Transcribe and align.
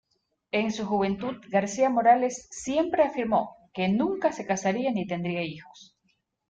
En 0.51 0.71
su 0.71 0.83
juventud 0.87 1.35
García 1.51 1.87
Morales 1.91 2.47
siempre 2.49 3.03
afirmó 3.03 3.55
que 3.71 3.87
nunca 3.87 4.31
se 4.31 4.47
casaría 4.47 4.89
ni 4.91 5.05
tendría 5.05 5.43
hijos. 5.43 5.95